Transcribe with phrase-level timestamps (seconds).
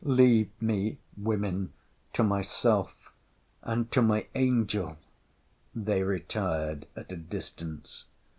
[0.19, 1.71] '——Leave me, women,
[2.11, 3.11] to myself,
[3.61, 8.05] and to my angel!—[They retired at a distance.